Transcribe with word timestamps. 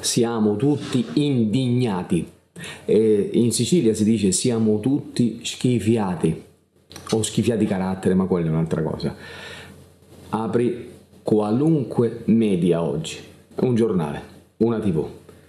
siamo 0.00 0.56
tutti 0.56 1.04
indignati. 1.14 2.26
E 2.84 3.30
in 3.32 3.52
Sicilia 3.52 3.94
si 3.94 4.04
dice 4.04 4.32
siamo 4.32 4.80
tutti 4.80 5.40
schifiati 5.42 6.42
o 7.10 7.22
schifiati 7.22 7.64
carattere, 7.64 8.14
ma 8.14 8.26
quella 8.26 8.48
è 8.48 8.50
un'altra 8.50 8.82
cosa. 8.82 9.14
Apri 10.30 10.88
qualunque 11.22 12.22
media 12.26 12.82
oggi, 12.82 13.18
un 13.56 13.74
giornale, 13.74 14.22
una 14.58 14.78
tv, 14.78 15.06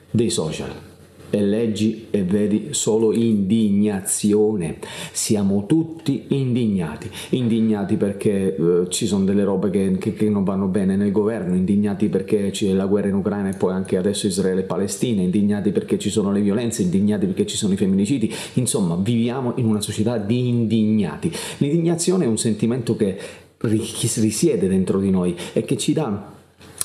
dei 0.09 0.29
social 0.29 0.89
e 1.31 1.41
leggi 1.41 2.07
e 2.11 2.23
vedi 2.23 2.67
solo 2.71 3.11
indignazione. 3.13 4.77
Siamo 5.11 5.65
tutti 5.65 6.25
indignati, 6.27 7.09
indignati 7.29 7.95
perché 7.95 8.55
eh, 8.55 8.89
ci 8.89 9.07
sono 9.07 9.23
delle 9.23 9.43
robe 9.43 9.69
che, 9.71 9.97
che, 9.97 10.13
che, 10.13 10.29
non 10.29 10.43
vanno 10.43 10.67
bene 10.67 10.95
nel 10.95 11.11
governo, 11.11 11.55
indignati 11.55 12.09
perché 12.09 12.51
c'è 12.51 12.71
la 12.73 12.85
guerra 12.85 13.07
in 13.07 13.15
Ucraina 13.15 13.49
e 13.49 13.57
poi 13.57 13.73
anche 13.73 13.97
adesso 13.97 14.27
Israele 14.27 14.61
e 14.61 14.65
Palestina, 14.65 15.21
indignati 15.21 15.71
perché 15.71 15.97
ci 15.97 16.09
sono 16.09 16.31
le 16.31 16.41
violenze, 16.41 16.83
indignati 16.83 17.25
perché 17.25 17.47
ci 17.47 17.57
sono 17.57 17.73
i 17.73 17.77
femminicidi. 17.77 18.31
Insomma, 18.53 18.95
viviamo 18.95 19.53
in 19.55 19.65
una 19.65 19.81
società 19.81 20.17
di 20.17 20.47
indignati. 20.47 21.31
L'indignazione 21.57 22.25
è 22.25 22.27
un 22.27 22.37
sentimento 22.37 22.95
che 22.95 23.17
risiede 23.59 24.67
dentro 24.67 24.99
di 24.99 25.09
noi 25.09 25.35
e 25.53 25.63
che 25.63 25.77
ci 25.77 25.93
dà 25.93 26.39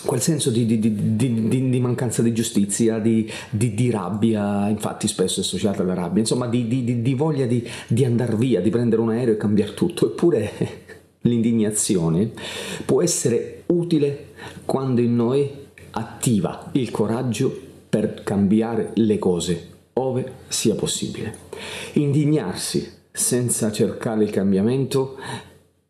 quel 0.06 0.22
senso 0.22 0.50
di, 0.50 0.64
di, 0.64 0.78
di, 0.78 1.68
di, 1.68 1.80
mancanza 1.80 2.22
di 2.22 2.32
giustizia, 2.32 2.98
di, 2.98 3.30
rabbia, 3.90 4.68
infatti 4.68 5.06
spesso 5.06 5.40
è 5.40 5.42
associata 5.42 5.82
alla 5.82 5.94
rabbia, 5.94 6.20
insomma 6.20 6.46
di, 6.46 7.14
voglia 7.14 7.44
di, 7.44 8.04
andare 8.04 8.36
via, 8.36 8.60
di 8.60 8.70
prendere 8.70 9.02
un 9.02 9.10
aereo 9.10 9.34
e 9.34 9.36
cambiare 9.36 9.74
tutto. 9.74 10.06
Eppure 10.06 10.50
l'indignazione 11.22 12.30
può 12.84 13.02
essere 13.02 13.64
utile 13.66 14.28
quando 14.64 15.00
in 15.00 15.14
noi 15.14 15.50
attiva 15.90 16.70
il 16.72 16.90
coraggio 16.90 17.64
per 17.88 18.22
cambiare 18.22 18.92
le 18.94 19.18
cose, 19.18 19.68
ove 19.94 20.32
sia 20.48 20.74
possibile. 20.74 21.44
Indignarsi 21.94 22.92
senza 23.10 23.72
cercare 23.72 24.24
il 24.24 24.30
cambiamento 24.30 25.16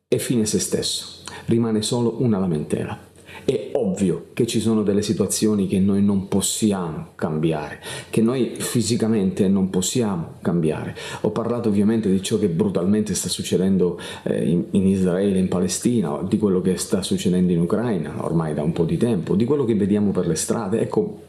è 0.08 0.16
fine 0.16 0.42
a 0.42 0.46
se 0.46 0.60
stesso, 0.60 1.22
rimane 1.46 1.82
solo 1.82 2.22
una 2.22 2.38
lamentela. 2.38 3.14
È 3.44 3.70
ovvio 3.74 4.26
che 4.32 4.46
ci 4.46 4.60
sono 4.60 4.82
delle 4.82 5.02
situazioni 5.02 5.66
che 5.66 5.78
noi 5.78 6.02
non 6.02 6.28
possiamo 6.28 7.08
cambiare, 7.14 7.80
che 8.10 8.20
noi 8.20 8.54
fisicamente 8.56 9.48
non 9.48 9.70
possiamo 9.70 10.34
cambiare. 10.42 10.94
Ho 11.22 11.30
parlato 11.30 11.68
ovviamente 11.68 12.10
di 12.10 12.22
ciò 12.22 12.38
che 12.38 12.48
brutalmente 12.48 13.14
sta 13.14 13.28
succedendo 13.28 13.98
eh, 14.24 14.48
in, 14.48 14.64
in 14.70 14.86
Israele, 14.86 15.38
in 15.38 15.48
Palestina, 15.48 16.22
di 16.26 16.38
quello 16.38 16.60
che 16.60 16.76
sta 16.76 17.02
succedendo 17.02 17.52
in 17.52 17.60
Ucraina 17.60 18.24
ormai 18.24 18.54
da 18.54 18.62
un 18.62 18.72
po' 18.72 18.84
di 18.84 18.96
tempo, 18.96 19.34
di 19.34 19.44
quello 19.44 19.64
che 19.64 19.74
vediamo 19.74 20.10
per 20.10 20.26
le 20.26 20.34
strade. 20.34 20.80
Ecco, 20.80 21.22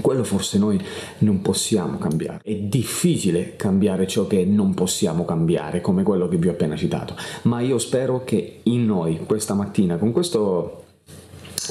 quello 0.00 0.24
forse 0.24 0.58
noi 0.58 0.80
non 1.18 1.42
possiamo 1.42 1.98
cambiare. 1.98 2.40
È 2.42 2.54
difficile 2.54 3.56
cambiare 3.56 4.06
ciò 4.06 4.26
che 4.26 4.44
non 4.44 4.74
possiamo 4.74 5.24
cambiare, 5.24 5.80
come 5.80 6.02
quello 6.02 6.28
che 6.28 6.36
vi 6.36 6.48
ho 6.48 6.52
appena 6.52 6.76
citato, 6.76 7.14
ma 7.42 7.60
io 7.60 7.78
spero 7.78 8.24
che 8.24 8.60
in 8.64 8.86
noi 8.86 9.20
questa 9.26 9.54
mattina, 9.54 9.96
con 9.96 10.12
questo 10.12 10.84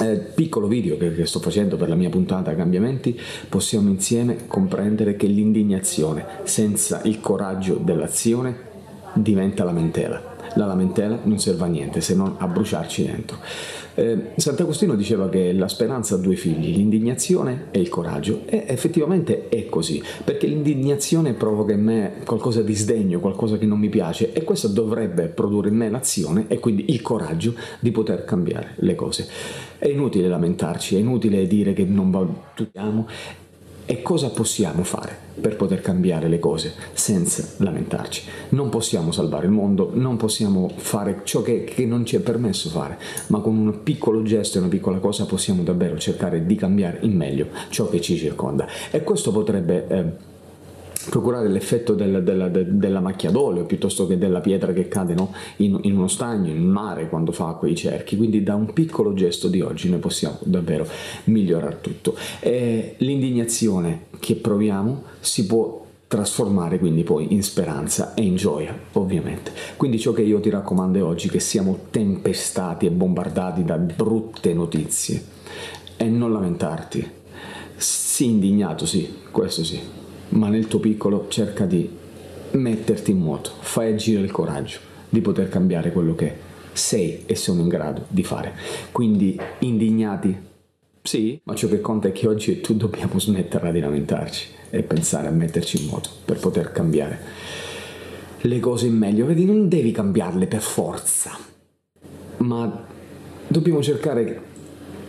eh, 0.00 0.16
piccolo 0.16 0.66
video 0.66 0.96
che, 0.96 1.14
che, 1.14 1.26
sto 1.26 1.40
facendo 1.40 1.76
per 1.76 1.88
la 1.88 1.94
mia 1.94 2.10
puntata 2.10 2.54
Cambiamenti, 2.54 3.18
possiamo 3.48 3.88
insieme 3.88 4.46
comprendere 4.46 5.16
che 5.16 5.26
l'indignazione 5.26 6.24
senza 6.44 7.00
il 7.04 7.20
coraggio 7.20 7.74
dell'azione 7.74 8.56
diventa 9.14 9.64
lamentela. 9.64 10.27
La 10.54 10.66
lamentela 10.66 11.18
non 11.22 11.38
serve 11.38 11.64
a 11.64 11.68
niente 11.68 12.00
se 12.00 12.14
non 12.14 12.34
a 12.38 12.46
bruciarci 12.46 13.04
dentro. 13.04 13.38
Eh, 13.94 14.30
Sant'Agostino 14.36 14.94
diceva 14.94 15.28
che 15.28 15.52
la 15.52 15.66
speranza 15.66 16.14
ha 16.14 16.18
due 16.18 16.36
figli, 16.36 16.74
l'indignazione 16.74 17.66
e 17.72 17.80
il 17.80 17.88
coraggio, 17.88 18.42
e 18.46 18.64
effettivamente 18.68 19.48
è 19.48 19.66
così, 19.68 20.00
perché 20.22 20.46
l'indignazione 20.46 21.32
provoca 21.32 21.72
in 21.72 21.82
me 21.82 22.12
qualcosa 22.24 22.62
di 22.62 22.74
sdegno, 22.74 23.18
qualcosa 23.18 23.58
che 23.58 23.66
non 23.66 23.80
mi 23.80 23.88
piace, 23.88 24.32
e 24.32 24.44
questo 24.44 24.68
dovrebbe 24.68 25.26
produrre 25.26 25.70
in 25.70 25.74
me 25.74 25.90
l'azione 25.90 26.44
e 26.46 26.60
quindi 26.60 26.92
il 26.92 27.02
coraggio 27.02 27.54
di 27.80 27.90
poter 27.90 28.24
cambiare 28.24 28.74
le 28.76 28.94
cose. 28.94 29.26
È 29.78 29.88
inutile 29.88 30.28
lamentarci, 30.28 30.94
è 30.94 30.98
inutile 31.00 31.46
dire 31.48 31.72
che 31.72 31.84
non 31.84 32.12
valutiamo, 32.12 33.06
e 33.90 34.02
cosa 34.02 34.28
possiamo 34.28 34.84
fare 34.84 35.16
per 35.40 35.56
poter 35.56 35.80
cambiare 35.80 36.28
le 36.28 36.38
cose 36.38 36.74
senza 36.92 37.42
lamentarci? 37.56 38.22
Non 38.50 38.68
possiamo 38.68 39.12
salvare 39.12 39.46
il 39.46 39.50
mondo, 39.50 39.92
non 39.94 40.18
possiamo 40.18 40.70
fare 40.76 41.22
ciò 41.24 41.40
che, 41.40 41.64
che 41.64 41.86
non 41.86 42.04
ci 42.04 42.16
è 42.16 42.20
permesso 42.20 42.68
fare, 42.68 42.98
ma 43.28 43.40
con 43.40 43.56
un 43.56 43.82
piccolo 43.82 44.22
gesto 44.22 44.58
e 44.58 44.60
una 44.60 44.68
piccola 44.68 44.98
cosa 44.98 45.24
possiamo 45.24 45.62
davvero 45.62 45.96
cercare 45.96 46.44
di 46.44 46.54
cambiare 46.54 46.98
in 47.00 47.16
meglio 47.16 47.46
ciò 47.70 47.88
che 47.88 48.02
ci 48.02 48.18
circonda. 48.18 48.66
E 48.90 49.02
questo 49.02 49.32
potrebbe... 49.32 49.86
Eh, 49.88 50.27
procurare 51.08 51.48
l'effetto 51.48 51.94
del, 51.94 52.22
della, 52.22 52.48
della, 52.48 53.00
macchia 53.00 53.30
d'olio 53.30 53.64
piuttosto 53.64 54.06
che 54.06 54.18
della 54.18 54.40
pietra 54.40 54.72
che 54.72 54.88
cade 54.88 55.14
no? 55.14 55.32
in, 55.56 55.78
in, 55.82 55.96
uno 55.96 56.08
stagno, 56.08 56.50
in 56.50 56.64
mare 56.64 57.08
quando 57.08 57.32
fa 57.32 57.52
quei 57.52 57.74
cerchi. 57.74 58.16
Quindi 58.16 58.42
da 58.42 58.54
un 58.54 58.72
piccolo 58.72 59.14
gesto 59.14 59.48
di 59.48 59.60
oggi 59.60 59.88
noi 59.88 59.98
possiamo 59.98 60.38
davvero 60.42 60.86
migliorare 61.24 61.78
tutto. 61.80 62.16
E 62.40 62.94
l'indignazione 62.98 64.06
che 64.18 64.34
proviamo 64.34 65.02
si 65.20 65.46
può 65.46 65.86
trasformare 66.08 66.78
quindi 66.78 67.02
poi 67.02 67.34
in 67.34 67.42
speranza 67.42 68.14
e 68.14 68.22
in 68.22 68.36
gioia, 68.36 68.76
ovviamente. 68.92 69.52
Quindi 69.76 69.98
ciò 69.98 70.12
che 70.12 70.22
io 70.22 70.40
ti 70.40 70.48
raccomando 70.48 71.06
oggi 71.06 71.28
che 71.28 71.38
siamo 71.38 71.86
tempestati 71.90 72.86
e 72.86 72.90
bombardati 72.90 73.62
da 73.62 73.76
brutte 73.76 74.54
notizie 74.54 75.22
e 75.96 76.04
non 76.06 76.32
lamentarti. 76.32 77.16
Sii 77.76 78.30
indignato, 78.30 78.86
sì, 78.86 79.16
questo 79.30 79.62
sì, 79.62 79.78
ma 80.30 80.48
nel 80.48 80.66
tuo 80.66 80.78
piccolo 80.78 81.26
cerca 81.28 81.64
di 81.64 81.88
metterti 82.52 83.10
in 83.10 83.18
moto, 83.18 83.50
fai 83.60 83.92
agire 83.92 84.22
il 84.22 84.30
coraggio 84.30 84.78
di 85.08 85.20
poter 85.20 85.48
cambiare 85.48 85.92
quello 85.92 86.14
che 86.14 86.46
sei 86.72 87.24
e 87.26 87.34
sono 87.34 87.60
in 87.60 87.68
grado 87.68 88.06
di 88.08 88.22
fare. 88.22 88.54
Quindi 88.92 89.38
indignati, 89.60 90.36
sì, 91.02 91.40
ma 91.44 91.54
ciò 91.54 91.68
che 91.68 91.80
conta 91.80 92.08
è 92.08 92.12
che 92.12 92.28
oggi 92.28 92.60
tu 92.60 92.74
dobbiamo 92.74 93.18
smetterla 93.18 93.70
di 93.70 93.80
lamentarci 93.80 94.48
e 94.70 94.82
pensare 94.82 95.28
a 95.28 95.32
metterci 95.32 95.82
in 95.82 95.88
moto 95.88 96.10
per 96.24 96.38
poter 96.38 96.72
cambiare 96.72 97.18
le 98.42 98.60
cose 98.60 98.86
in 98.86 98.96
meglio. 98.96 99.26
Vedi, 99.26 99.44
non 99.44 99.68
devi 99.68 99.90
cambiarle 99.90 100.46
per 100.46 100.60
forza, 100.60 101.36
ma 102.38 102.86
dobbiamo 103.46 103.82
cercare 103.82 104.42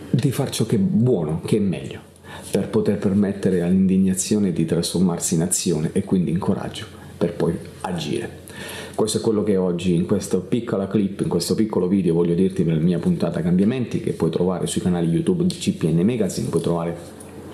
di 0.09 0.31
fare 0.31 0.51
ciò 0.51 0.65
che 0.65 0.77
è 0.77 0.79
buono, 0.79 1.41
che 1.45 1.57
è 1.57 1.59
meglio 1.59 2.08
per 2.51 2.69
poter 2.69 2.97
permettere 2.97 3.61
all'indignazione 3.61 4.51
di 4.51 4.65
trasformarsi 4.65 5.35
in 5.35 5.41
azione 5.41 5.89
e 5.93 6.03
quindi 6.03 6.31
in 6.31 6.39
coraggio 6.39 6.85
per 7.17 7.33
poi 7.33 7.57
agire. 7.81 8.47
Questo 8.95 9.19
è 9.19 9.21
quello 9.21 9.43
che 9.43 9.55
oggi 9.55 9.95
in 9.95 10.05
questa 10.05 10.39
piccola 10.39 10.87
clip, 10.87 11.21
in 11.21 11.29
questo 11.29 11.55
piccolo 11.55 11.87
video 11.87 12.13
voglio 12.13 12.33
dirti 12.33 12.63
per 12.63 12.73
la 12.73 12.81
mia 12.81 12.99
puntata 12.99 13.41
cambiamenti 13.41 14.01
che 14.01 14.11
puoi 14.11 14.29
trovare 14.29 14.67
sui 14.67 14.81
canali 14.81 15.07
YouTube 15.07 15.45
di 15.45 15.55
CPN 15.55 16.01
Magazine, 16.01 16.49
puoi 16.49 16.61
trovare 16.61 16.97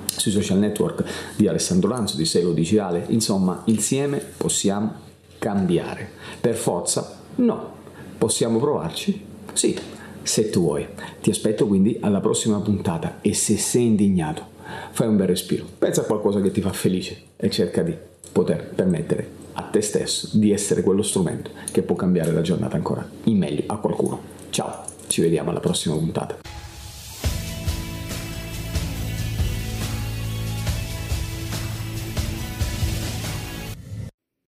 sui 0.08 0.32
social 0.32 0.58
network 0.58 1.04
di 1.36 1.48
Alessandro 1.48 1.90
Lanzo, 1.90 2.18
di 2.18 2.26
Sego 2.26 2.52
Digitale, 2.52 3.06
insomma 3.10 3.62
insieme 3.66 4.20
possiamo 4.38 4.94
cambiare. 5.38 6.10
Per 6.42 6.56
forza? 6.56 7.20
No. 7.36 7.74
Possiamo 8.18 8.58
provarci? 8.60 9.24
Sì, 9.54 9.78
se 10.24 10.50
tu 10.50 10.62
vuoi. 10.62 10.88
Ti 11.22 11.30
aspetto 11.30 11.68
quindi 11.68 11.98
alla 12.00 12.22
prossima 12.22 12.60
puntata 12.60 13.20
e 13.22 13.36
se 13.36 13.58
sei 13.58 13.86
indignato 13.86 14.54
fai 14.92 15.08
un 15.08 15.18
bel 15.18 15.28
respiro, 15.28 15.66
pensa 15.78 16.02
a 16.02 16.06
qualcosa 16.06 16.42
che 16.42 16.52
ti 16.52 16.62
fa 16.62 16.72
felice 16.72 17.22
e 17.36 17.50
cerca 17.50 17.82
di 17.82 17.96
poter 18.32 18.68
permettere 18.68 19.44
a 19.54 19.64
te 19.64 19.82
stesso 19.82 20.30
di 20.34 20.52
essere 20.52 20.82
quello 20.82 21.02
strumento 21.02 21.52
che 21.72 21.82
può 21.82 21.96
cambiare 21.96 22.32
la 22.32 22.42
giornata 22.42 22.76
ancora 22.76 23.08
in 23.24 23.38
meglio 23.38 23.64
a 23.68 23.78
qualcuno. 23.78 24.22
Ciao, 24.50 24.84
ci 25.08 25.22
vediamo 25.22 25.50
alla 25.52 25.60
prossima 25.60 25.96
puntata. 25.96 26.55